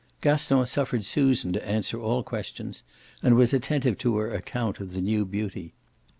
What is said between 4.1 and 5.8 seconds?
her account of the new beauty.